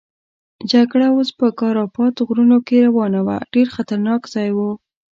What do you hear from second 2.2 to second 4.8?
غرونو کې روانه وه، ډېر خطرناک ځای وو.